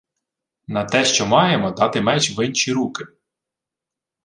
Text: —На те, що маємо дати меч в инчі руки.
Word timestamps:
—На 0.67 0.85
те, 0.85 1.05
що 1.05 1.25
маємо 1.25 1.71
дати 1.71 2.01
меч 2.01 2.37
в 2.37 2.41
инчі 2.41 2.71
руки. 2.73 3.05